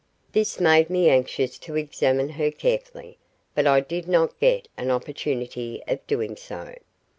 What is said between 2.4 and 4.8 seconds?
carefully, but I did not get